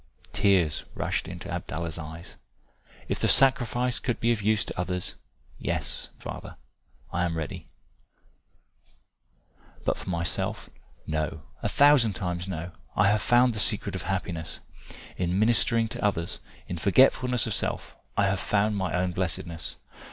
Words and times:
Tears 0.33 0.83
rushed 0.95 1.25
to 1.25 1.51
Abdallah's 1.51 1.99
eyes. 1.99 2.35
"If 3.07 3.19
the 3.19 3.27
sacrifice 3.27 3.99
could 3.99 4.19
be 4.19 4.31
of 4.31 4.41
use 4.41 4.65
to 4.65 4.79
others, 4.79 5.13
yes, 5.59 6.09
father, 6.17 6.57
I 7.13 7.23
am 7.23 7.37
ready," 7.37 7.57
he 7.57 7.65
replied. 9.67 9.85
"But 9.85 9.97
for 9.99 10.09
myself, 10.09 10.71
no, 11.05 11.43
a 11.61 11.69
thousand 11.69 12.13
times 12.13 12.47
no. 12.47 12.71
I 12.95 13.09
have 13.09 13.21
found 13.21 13.53
the 13.53 13.59
secret 13.59 13.93
of 13.93 14.01
happiness. 14.01 14.59
In 15.17 15.37
ministering 15.37 15.87
to 15.89 16.03
others, 16.03 16.39
in 16.67 16.79
forgetfulness 16.79 17.45
of 17.45 17.53
self, 17.53 17.95
I 18.17 18.25
have 18.25 18.39
found 18.39 18.75
my 18.77 18.95
own 18.95 19.11
blessedness. 19.11 19.75